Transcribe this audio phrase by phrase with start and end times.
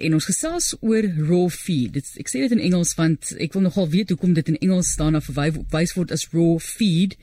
[0.00, 1.96] en ons gesels oor raw feed.
[1.98, 4.92] Dit ek sê dit in Engels want ek wil nogal weet hoekom dit in Engels
[4.94, 7.16] staan of verwys word as raw feed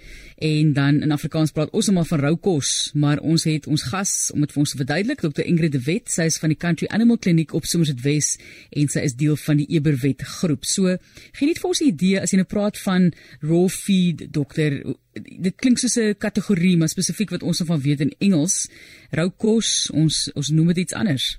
[0.44, 4.14] en dan in Afrikaans praat ons almal van rou kos, maar ons het ons gas
[4.36, 5.46] om dit vir ons te verduidelik, Dr.
[5.48, 6.12] Ingrid de Wet.
[6.12, 8.34] Sy is van die Country Animal Clinic op Somerset Wes
[8.76, 10.68] en sy is deel van die Eberwet groep.
[10.68, 10.98] So,
[11.38, 14.84] gee net vir ons 'n idee as jy nou praat van raw feed, dokter.
[15.16, 18.68] Dit klink soos 'n kategorie, maar spesifiek wat ons van weet in Engels,
[19.12, 21.38] rou kos, ons ons noem dit iets anders.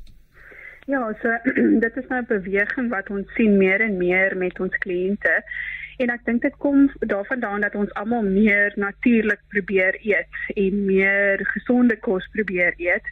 [0.86, 1.28] Ja, so
[1.84, 5.42] dit is nou 'n beweging wat ons sien meer en meer met ons kliënte.
[5.96, 11.42] En ek dink dit kom daarvandaan dat ons almal meer natuurlik probeer eet en meer
[11.54, 13.10] gesonde kos probeer eet.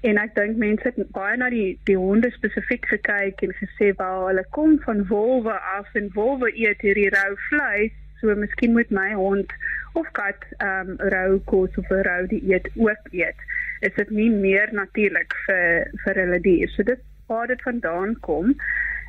[0.00, 4.26] En ek dink mense het baie na die die honde spesifiek gekyk en gesê wel
[4.26, 9.12] hulle kom van wolwe af en wolwe eet hierdie rou vleis, so miskien moet my
[9.12, 9.56] hond
[9.94, 13.48] of kat ehm um, rou kos of rou dieet ook eet.
[13.80, 16.68] Is dit nie meer natuurlik vir vir hulle dier?
[16.76, 18.54] So dit waar dit vandaan kom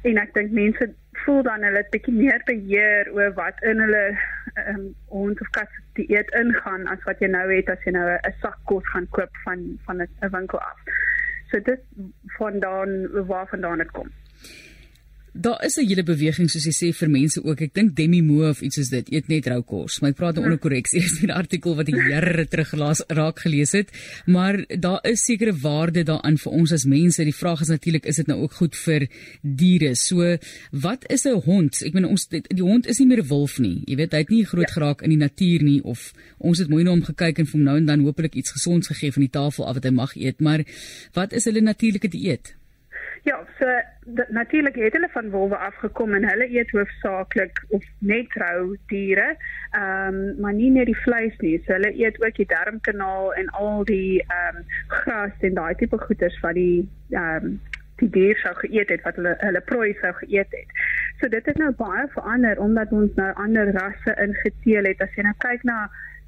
[0.03, 0.87] en ek dink mense
[1.23, 5.49] voel dan hulle het bietjie meer beheer oor wat in hulle ehm um, hond of
[5.57, 9.07] kat dieet ingaan as wat jy nou het as jy nou 'n sak kos gaan
[9.17, 10.79] koop van van 'n winkel af.
[11.49, 11.81] So dit
[12.37, 12.91] vandaan
[13.27, 14.09] waar vandaan dit kom.
[15.37, 17.61] Daar is 'n hele beweging soos jy sê vir mense ook.
[17.61, 19.99] Ek dink Demi Moore of iets is dit, eet net rou kos.
[19.99, 20.99] My praat nou onder korreksie.
[21.05, 23.91] Is 'n artikel wat ek jare terug gelaas raak gelees het,
[24.25, 27.23] maar daar is sekere waarde daarin vir ons as mense.
[27.23, 29.07] Die vraag is natuurlik, is dit nou ook goed vir
[29.41, 29.95] diere?
[29.95, 30.37] So,
[30.71, 31.83] wat is 'n hond?
[31.83, 33.83] Ek meen ons die hond is nie meer 'n wolf nie.
[33.85, 34.73] Jy weet, hy het nie groot ja.
[34.73, 37.63] geraak in die natuur nie of ons het mooi na hom gekyk en vir hom
[37.63, 40.39] nou en dan hopelik iets gesonds gegee van die tafel af wat hy mag eet,
[40.39, 40.63] maar
[41.13, 42.55] wat is hulle natuurlike dieet?
[43.25, 43.65] Ja, so
[44.29, 49.35] natuurlik het hulle van wolwe afgekom en hulle eet hoofsaaklik of net rou diere.
[49.71, 51.55] Ehm um, maar nie net die vleis nie.
[51.65, 55.97] So hulle eet ook die darmkanaal en al die ehm um, gras en daai tipe
[55.97, 57.59] goeders wat die ehm um,
[57.95, 60.77] die dier sou geëet het wat hulle hulle prooi sou geëet het.
[61.19, 65.01] So dit het nou baie verander omdat ons nou ander rasse ingeteel het.
[65.01, 65.87] As jy nou kyk na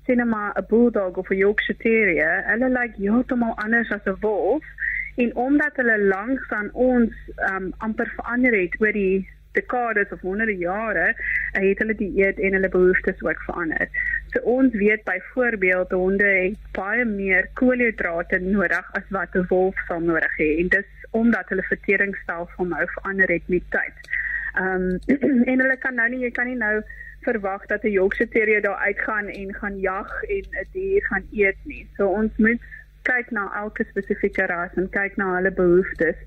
[0.10, 4.18] sien maar 'n bulldog of 'n Yorkshire terrier, hulle lyk like heeltemal anders as 'n
[4.20, 4.66] wolf
[5.18, 7.14] en omdat hulle langs aan ons
[7.50, 9.26] um amper verander het oor die
[9.58, 13.90] dekades of honderde jare, uh, het hulle die eet en hulle behoeftes ook verander.
[14.34, 20.04] So ons weet byvoorbeeld honde het baie meer koolhidrate nodig as wat 'n wolf sal
[20.12, 23.98] nodig hê en dis omdat hulle verteringsstelsel nou verander het met tyd.
[24.62, 24.86] Um
[25.52, 26.82] en hulle kan nou nie jy kan nie nou
[27.28, 31.58] verwag dat 'n Yorkshire Terrier daar uitgaan en gaan jag en 'n dier gaan eet
[31.64, 31.88] nie.
[31.98, 32.62] So ons moet
[33.10, 36.20] kyk na elke spesifieke ras en kyk na hulle behoeftes.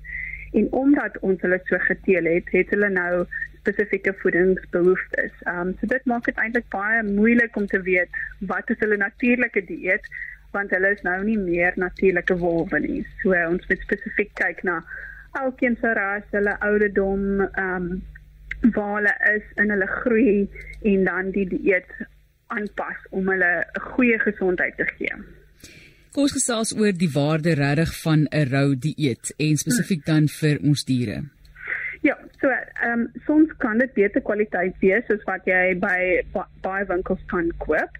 [0.57, 3.25] En omdat ons hulle so geteel het, het hulle nou
[3.61, 5.33] spesifieke voedingsbehoeftes.
[5.45, 8.21] Ehm um, so dit maak dit eintlik baie moeilik om te weet
[8.51, 10.07] wat is hulle natuurlike dieet
[10.51, 13.01] want hulle is nou nie meer natuurlike wolwe nie.
[13.21, 14.81] So ons moet spesifiek kyk na
[15.39, 18.01] elkeen se ras, hulle ouderdom, ehm um,
[18.75, 20.49] waar hulle is in hulle groei
[20.91, 21.93] en dan die dieet
[22.53, 25.15] aanpas om hulle 'n goeie gesondheid te gee.
[26.11, 30.57] Kom ons gesels oor die waarde regtig van 'n rou dieet en spesifiek dan vir
[30.59, 31.21] ons diere.
[32.01, 36.21] Ja, so ehm um, soms kan dit beter kwaliteit wees as wat jy by
[36.65, 37.93] by winkels kan koop.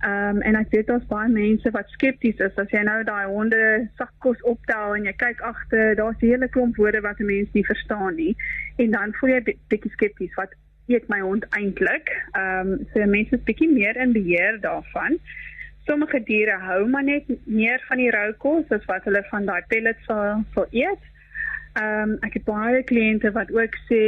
[0.00, 3.26] Ehm um, en ek weet daar's baie mense wat skepties is as jy nou daai
[3.26, 3.60] honde
[3.98, 7.66] sakkos optel en jy kyk agter, daar's 'n hele klomp woorde wat 'n mens nie
[7.66, 8.36] verstaan nie
[8.76, 12.08] en dan voel jy bietjie skepties wat eet my hond eintlik.
[12.32, 15.20] Ehm um, so mense is bietjie meer in beheer daarvan
[15.88, 19.62] sommige diere hou maar net meer van die rou kos as wat hulle van daai
[19.72, 21.04] pellets sal sal eet.
[21.80, 24.02] Ehm um, ek het baie kliënte wat ook sê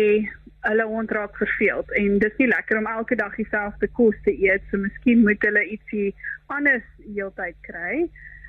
[0.69, 4.67] hulle hond raak verveeld en dis nie lekker om elke dag dieselfde kos te eet
[4.69, 6.11] so miskien moet hulle ietsie
[6.57, 8.05] anders heeltyd kry.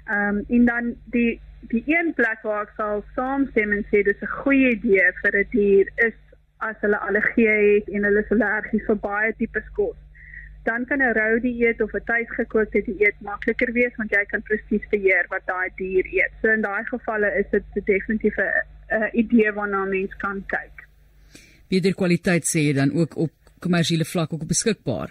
[0.09, 1.39] Ehm um, en dan die
[1.71, 5.47] die een plek waar ek sal saamstem en sê dis 'n goeie idee vir 'n
[5.51, 6.17] die dier is
[6.57, 9.99] as hulle allergie het en hulle is allergies vir baie tipe kos
[10.63, 14.85] dan kan 'n rou dieet of 'n tuisgekookte dieet makliker wees want jy kan presies
[14.89, 16.33] beheer wat daai dier eet.
[16.41, 20.87] So in daai gevalle is dit definitief 'n idee waarna mens kan kyk.
[21.67, 25.09] Beter kwaliteit sê jy dan ook op kommersiële vlak ook beskikbaar.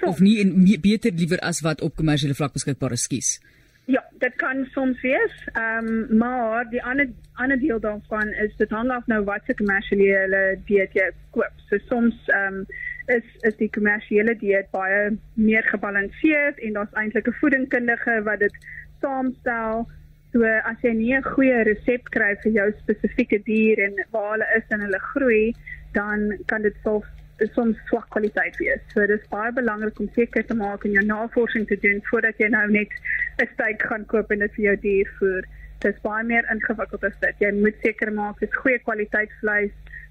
[0.00, 0.06] so.
[0.12, 3.40] Of nie en beter liewer as wat op kommersiële vlak beskikbaar is, skus.
[3.88, 5.34] Ja, dit kan soms wees.
[5.52, 9.54] Ehm um, maar die ander ander deel daarvan is dit hang af nou wat se
[9.54, 11.54] kommersiële dieet jy koop.
[11.68, 12.66] So soms ehm um,
[13.08, 18.56] is is die kommersiële dieet baie meer gebalanseerd en daar's eintlik 'n voedingskundige wat dit
[19.00, 19.86] saamstel.
[20.32, 24.48] So as jy nie 'n goeie resep kry vir jou spesifieke dier en waar hulle
[24.56, 25.54] is en hulle groei,
[25.92, 27.06] dan kan dit soms
[27.54, 28.80] soms swak kwaliteit wees.
[28.92, 32.38] So dit is baie belangrik om seker te maak en jou navorsing te doen voordat
[32.38, 32.90] jy nou net
[33.38, 35.44] 'n steak gaan koop en dit vir jou dier voer.
[35.78, 37.34] Dit is baie meer ingewikkeld as dit.
[37.38, 39.70] Jy moet seker maak dit is goeie kwaliteit vleis,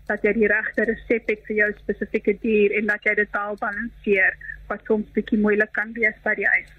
[0.09, 3.55] dat jy die regte resep het vir jou spesifieke dier en dat jy dit wel
[3.61, 4.37] balanseer
[4.67, 6.73] wat soms bietjie moeilik kan wees by die huis.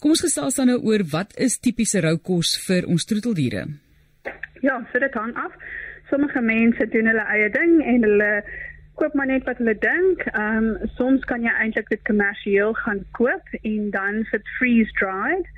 [0.00, 3.66] Kom ons gesels dan nou oor wat is tipiese roukos vir ons troeteldiere?
[4.64, 5.52] Ja, so dit hang af.
[6.08, 8.30] Sommige mense doen hulle eie ding en hulle
[9.00, 10.24] koop maar net wat hulle dink.
[10.32, 15.48] Ehm um, soms kan jy eintlik dit kommersieel gaan koop en dan vir freeze dried.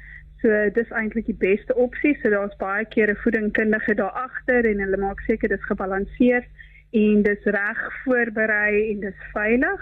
[0.42, 2.16] So dis eintlik die beste opsie.
[2.20, 6.48] So daar's baie keer 'n voedingkundige daar agter en hulle maak seker dit is gebalanseerd
[6.90, 9.80] en dis reg voorberei en dis veilig.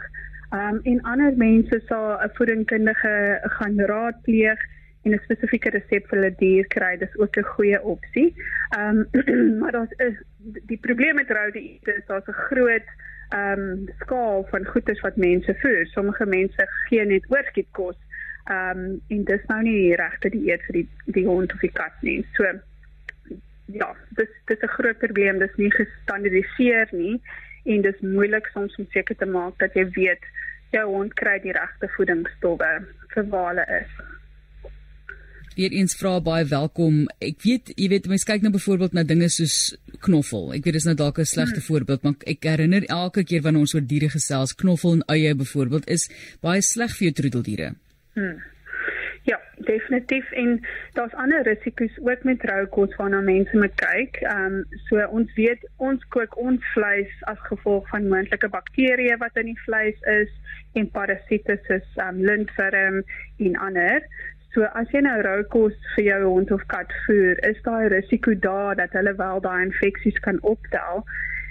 [0.53, 4.61] Um en ander mense sal 'n voedingkundige gaan raadpleeg
[5.05, 6.97] en 'n spesifieke resep vir hulle dier kry.
[6.97, 8.35] Dis ook 'n goeie opsie.
[8.79, 9.09] Um
[9.61, 10.17] maar daar's is
[10.67, 12.89] die probleem met rou diete is daar's 'n groot
[13.35, 15.87] um skaal van goeders wat mense voer.
[15.87, 17.25] Sommige mense gee net
[18.51, 19.01] oorskietkos.
[19.01, 22.03] Um en dis nou nie die regte dieet vir die die hond of die kat
[22.03, 22.25] nie.
[22.37, 22.45] So
[23.67, 25.39] ja, dis dis 'n groot probleem.
[25.39, 27.21] Dis nie gestandardiseer nie
[27.65, 30.25] en dis moeilik soms om seker te maak dat jy weet
[30.73, 33.91] jou hond kry die regte voedingsstowwe vir waar hulle is.
[35.57, 37.09] Weereens vra baie welkom.
[37.19, 40.55] Ek weet, jy weet, mense kyk nou byvoorbeeld na dinge soos knoffel.
[40.55, 41.67] Ek weet dis nou dalk 'n slegte hmm.
[41.69, 45.89] voorbeeld, maar ek herinner elke keer wanneer ons oor diere gesels, knoffel en eie byvoorbeeld
[45.89, 46.09] is
[46.41, 47.75] baie sleg vir jou troeteldiere.
[48.21, 48.41] Hmm
[49.65, 50.61] definitief en
[50.93, 54.17] daar's ander risiko's ook met roukos waarna mense moet kyk.
[54.17, 59.37] Ehm um, so ons weet ons kook ons vleis as gevolg van moontlike bakterieë wat
[59.43, 60.33] in die vleis is
[60.73, 63.03] en parasiete soos ehm um, lintworm
[63.47, 64.07] en ander.
[64.55, 68.35] So as jy nou roukos vir jou hond of kat voer, is daar 'n risiko
[68.35, 71.05] daar dat hulle wel daai infeksies kan optel.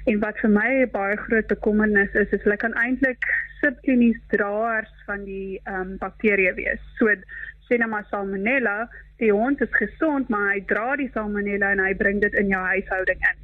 [0.09, 3.25] En wat vir my baie groot bekommernis is, is hulle kan eintlik
[3.59, 6.81] subklinies draers van die ehm um, bakterieë wees.
[6.97, 7.13] So
[7.67, 8.87] sê nou maar salmonella,
[9.21, 12.61] die hond is gesond, maar hy dra die salmonella en hy bring dit in jou
[12.71, 13.43] huishouding in.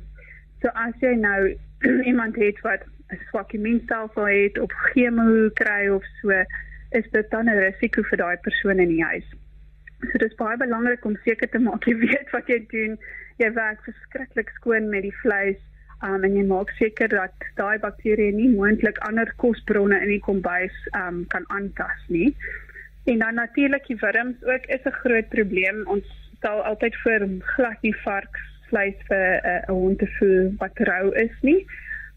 [0.64, 1.54] So as jy nou
[2.12, 6.42] iemand het wat 'n swak immuunstelsel het of chemo kry of so,
[6.98, 9.28] is dit dan 'n risiko vir daai persoon in die huis.
[10.02, 12.98] So dit is baie belangrik om seker te maak jy weet wat jy doen.
[13.38, 15.62] Jy werk verskriklik skoon met die vleis.
[16.06, 20.76] Um, en jy maak seker dat daai bakterieë nie moontlik ander kosbronne in die kombuis
[21.00, 22.30] um, kan aantas nie.
[23.10, 25.82] En dan natuurlik die wurms ook is 'n groot probleem.
[25.88, 26.06] Ons
[26.38, 27.26] stel altyd voor
[27.56, 31.66] glad nie varksvleis vir eh, 'n uh, hond te voer wat rou is nie.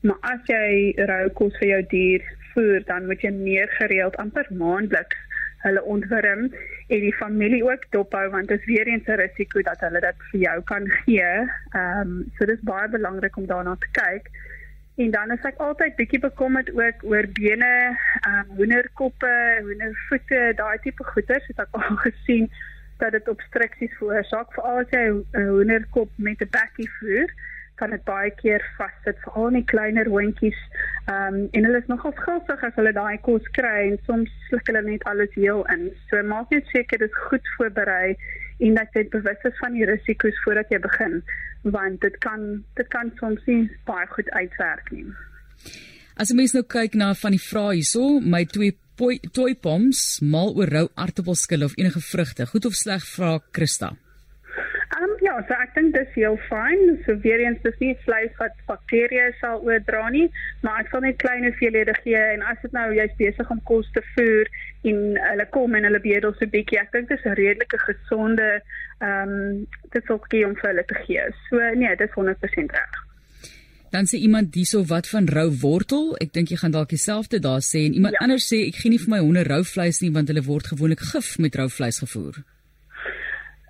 [0.00, 4.46] Maar as jy rou kos vir jou dier voer, dan moet jy meer gereeld amper
[4.50, 5.17] maandeliks
[5.64, 6.50] hulle ontwurm
[6.88, 10.19] en die familie ook dophou want dit is weer eens 'n risiko dat hulle dit
[10.31, 11.32] vir jou kan gee.
[11.70, 14.31] Ehm um, so dis baie belangrik om daarna te kyk.
[14.96, 20.79] En dan is ek altyd bietjie bekommerd ook oor bene, ehm um, hoenderkoppe, hoendervoete, daai
[20.82, 21.46] tipe goeders.
[21.46, 22.50] Het ek al gesien
[22.99, 27.29] dat dit obstruksies veroorsaak veral as jy 'n hoenderkop met 'n bekkie voer,
[27.78, 30.58] kan dit baie keer vassit veral in die kleiner hondjies.
[31.06, 34.70] Ehm um, en hulle is nogal skuldig as hulle daai kos kry en soms sluk
[34.70, 35.88] hulle net alles heel in.
[36.10, 38.16] So maak net seker dit is goed voorberei
[38.66, 41.22] en dat jy bewus is van die risiko's voordat jy begin
[41.62, 42.44] want dit kan
[42.78, 45.06] dit kan soms nie baie goed uitwerk nie.
[46.19, 50.70] As mens nou kyk na van die vrae hierso, my twee toy poms mal oor
[50.75, 53.92] rou aartappelskil of enige vrugte, goed of sleg vra Christa.
[55.46, 56.96] So ek dink dis heel fyn.
[57.06, 60.26] So weer eens dis nie vleis wat bakterieë sal oordra nie,
[60.66, 63.87] maar ek sal net klein hoeveelhede gee en as dit nou jy's besig om kos
[63.95, 64.50] te voer
[64.90, 68.49] en hulle kom en hulle bedel so bietjie, ek dink dis 'n redelike gesonde
[68.99, 71.28] ehm um, dit sou gee om vir hulle te gee.
[71.49, 73.04] So nee, dis 100% reg.
[73.90, 76.16] Dan sê iemand hierso wat van rou wortel?
[76.21, 78.26] Ek dink jy gaan dalk dieselfde daar sê en iemand ja.
[78.26, 81.00] anders sê ek gee nie vir my honde rou vleis nie want hulle word gewoonlik
[81.12, 82.42] gif met rou vleis gevoer.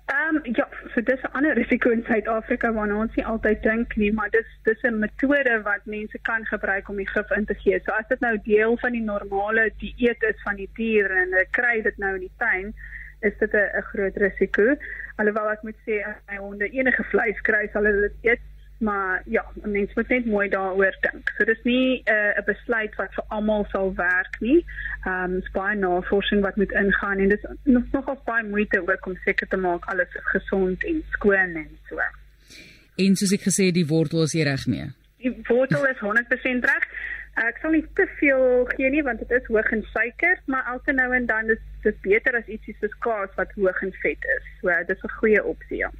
[0.09, 0.65] Ehm um, ja,
[0.99, 4.47] so dis 'n ander risiko in Suid-Afrika waarna ons nie altyd dink nie, maar dis
[4.63, 7.79] dis 'n metode wat mense kan gebruik om die gif in te gee.
[7.85, 11.45] So as dit nou deel van die normale dieet is van die dier en hulle
[11.51, 12.73] kry dit nou in die tuin,
[13.21, 14.75] is dit 'n groot risiko.
[15.15, 18.45] Alhoewel ek moet sê as my honde enige vleis kry, sal hulle dit eet
[18.79, 21.31] maar ja, mense moet net mooi daaroor dink.
[21.37, 24.65] So dis nie eh, 'n uh, besluit wat vir almal sal werk nie.
[25.03, 29.17] Ehm um, baie navorsing wat moet ingaan en dis nog nogal baie moeite ook om
[29.25, 31.99] seker te maak alles is gesond en skoon en so.
[32.95, 34.87] En soos ek gesê die wortel is reg mee.
[35.17, 36.85] Die wortel is 100% reg.
[37.33, 40.91] Ek sal nie te veel gee nie want dit is hoog in suiker, maar elke
[40.91, 44.45] nou en dan is dit beter as ietsie soos kaas wat hoog in vet is.
[44.61, 45.77] So dis 'n goeie opsie.
[45.77, 45.91] Ja.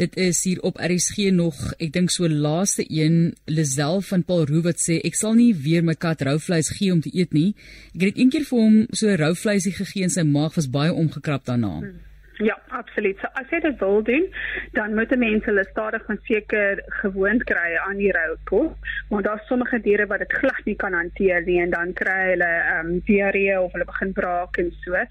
[0.00, 4.64] Dit is hier op RSG nog, ek dink so laaste een, Lisel van Paul Roo
[4.64, 7.50] wat sê ek sal nie weer my kat rou vleis gee om te eet nie.
[7.92, 11.44] Ek het eendag vir hom so rou vleisie gegee en sy maag was baie omgekrap
[11.50, 11.74] daarna.
[11.82, 11.98] Hmm.
[12.40, 13.18] Ja, absoluut.
[13.20, 14.24] So as jy dit wil doen,
[14.72, 19.44] dan moet mense hulle stadig van seker gewoond kry aan die rou kos, want daar's
[19.52, 23.02] sommige diere wat dit glad nie kan hanteer nie en dan kry hulle ehm um,
[23.04, 25.04] diarree of hulle begin braak en so.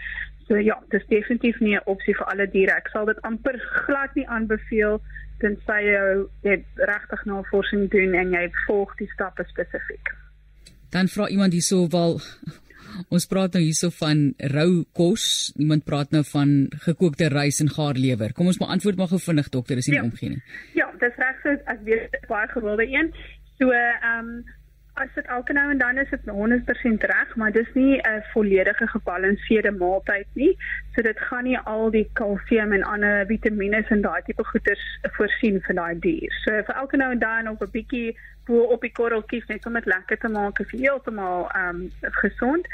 [0.50, 2.74] So ja, dis definitief nie 'n opsie vir alle diere.
[2.74, 5.00] Ek sal dit amper glad nie aanbeveel
[5.40, 10.10] tensy jy regtig navorsing doen en jy volg die stappe spesifiek.
[10.90, 12.20] Dan vra iemand hierso wel
[13.16, 15.54] ons praat nou hierso van rou kos.
[15.58, 18.34] Iemand praat nou van gekookte rys en gaarlewer.
[18.34, 20.04] Kom ons beantwoord maar gou vinnig dokter, is nie ja.
[20.04, 20.42] omgee nie.
[20.74, 23.14] Ja, dis reg so as weet baie gewilde een.
[23.60, 24.58] So ehm um,
[25.00, 28.88] as dit elke nou en dan is dit 100% reg, maar dis nie 'n volledige
[28.88, 30.58] gebalanseerde maaltyd nie.
[30.94, 35.62] So dit gaan nie al die kalsium en ander vitamiene en daai tipe goeders voorsien
[35.62, 36.32] vir daai dier.
[36.44, 39.74] So vir elke nou en dan op 'n bietjie bo op die korreltjies net om
[39.74, 42.68] dit lekker te maak vir heeltemal ehm um, gesond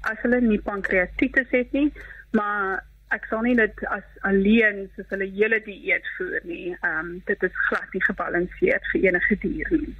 [0.00, 1.92] as hulle nie pankreatitis het nie,
[2.30, 6.76] maar ek sal nie dit as alleen soos hulle hele dieet voer nie.
[6.80, 9.96] Ehm um, dit is glad nie gebalanseerd vir enige dier nie.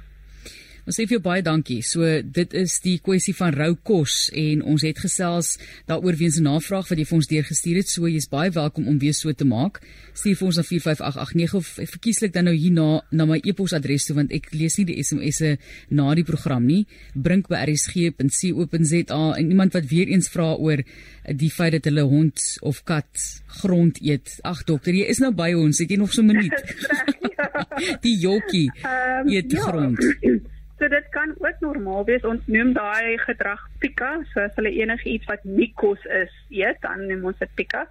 [0.87, 1.81] Ons sê vir jou baie dankie.
[1.85, 5.57] So dit is die kwessie van rou kos en ons het gesels
[5.89, 7.89] daaroor weens 'n navraag wat jy vir ons deurgestuur het.
[7.89, 9.81] So jy's baie welkom om weer so te maak.
[10.13, 14.15] Stuur vir ons na 45889 of verkieslik dan nou hier na na my e-posadres toe
[14.15, 15.57] want ek lees nie die SMS'e
[15.89, 16.85] na die program nie.
[17.15, 20.83] Brink by rsg.co.za en iemand wat weer eens vra oor
[21.27, 24.39] die feit dat hulle hond of kat grond eet.
[24.43, 25.79] Ag dokter, jy is nou by ons.
[25.79, 26.53] Het jy nog so 'n minuut?
[28.05, 29.61] die jokkie um, eet ja.
[29.61, 29.99] grond.
[30.79, 32.23] So dit kan ook normaal wees.
[32.23, 37.03] Ons noem daai gedrag pika, so as hulle enigiets wat nie kos is eet, dan
[37.09, 37.81] noem ons dit pika.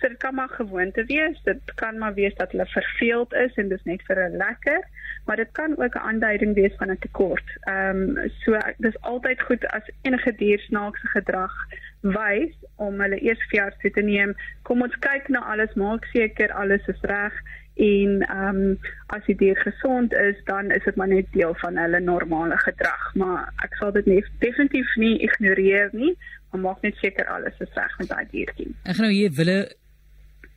[0.00, 1.38] So dit kan maar gewoonte wees.
[1.46, 4.82] Dit kan maar wees dat hulle verveeld is en dis net vir 'n lekker,
[5.26, 7.46] maar dit kan ook 'n aanduiding wees van 'n tekort.
[7.60, 11.54] Ehm um, so dis altyd goed as enige dier snaakse gedrag
[12.00, 14.34] wys om hulle eers vir jou te neem.
[14.62, 17.32] Kom ons kyk na alles, maak seker alles is reg
[17.76, 21.76] en ehm um, as die dier gesond is dan is dit maar net deel van
[21.76, 23.14] hulle normale gedrag.
[23.14, 26.16] Maar ek sal dit nie definitief nie ignoreer nie
[26.52, 28.68] maar maak net seker alles is reg met daai diertjie.
[28.84, 29.58] Ek gaan nou hier wille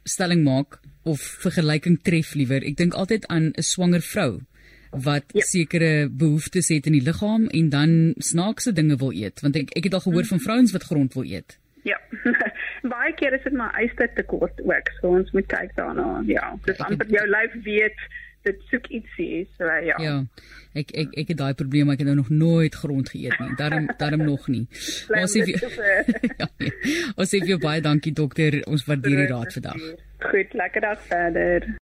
[0.03, 2.63] stelling maak of vergelyking tref liewer.
[2.65, 4.41] Ek dink altyd aan 'n swanger vrou
[4.91, 5.43] wat ja.
[5.43, 9.41] sekere behoeftes het in die liggaam en dan snaakse dinge wil eet.
[9.41, 10.31] Want ek ek het al gehoor mm.
[10.33, 11.59] van vrouens wat grond wil eet.
[11.83, 11.99] Ja
[12.81, 14.91] baie keer is dit maar eister tekort ook.
[14.99, 16.21] So ons moet kyk daarna.
[16.27, 18.07] Ja, dis amper jou lyf weet
[18.45, 19.47] dit soek ietsie.
[19.57, 19.97] So ja.
[20.01, 20.15] Ja.
[20.75, 23.55] Ek ek ek het daai probleem, ek het nou nog nooit grond geëet nie.
[23.61, 24.65] Daarom daarom nog nie.
[25.21, 26.49] Ons sê ja.
[27.15, 28.61] Ons sê baie dankie dokter.
[28.67, 29.89] Ons waardeer die raad vandag.
[30.29, 31.75] Goed, lekker dag verder.